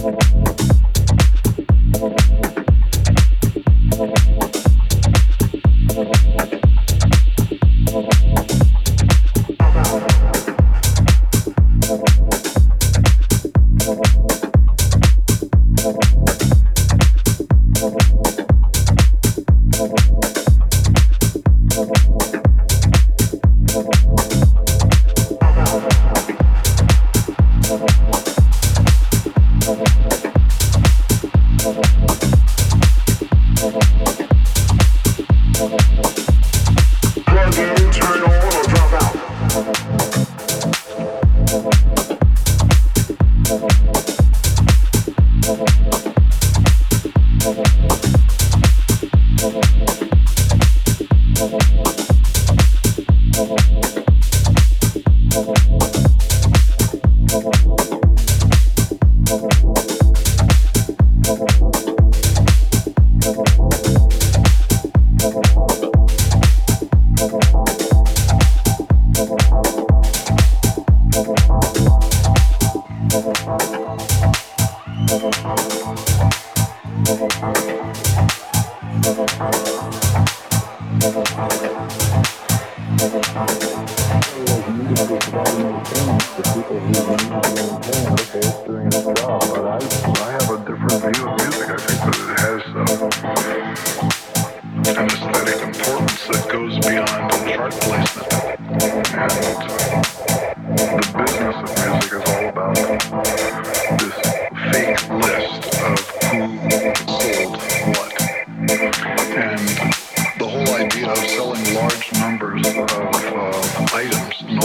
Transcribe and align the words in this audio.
Música 0.00 0.47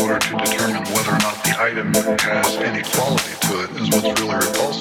order 0.04 0.20
to 0.20 0.36
determine 0.36 0.84
whether 0.92 1.12
or 1.12 1.20
not 1.20 1.36
the 1.46 1.56
item 1.60 1.94
has 1.94 2.56
any 2.58 2.84
quality 2.92 3.34
to 3.48 3.64
it 3.64 3.70
is 3.82 3.90
what's 4.04 4.22
really 4.22 4.36
repulsive. 4.36 4.73